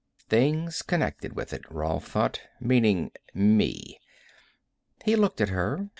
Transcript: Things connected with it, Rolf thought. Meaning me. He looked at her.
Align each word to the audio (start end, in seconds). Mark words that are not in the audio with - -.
Things 0.29 0.81
connected 0.81 1.33
with 1.35 1.53
it, 1.53 1.61
Rolf 1.69 2.07
thought. 2.07 2.41
Meaning 2.59 3.11
me. 3.35 3.99
He 5.05 5.15
looked 5.15 5.39
at 5.39 5.49
her. 5.49 5.89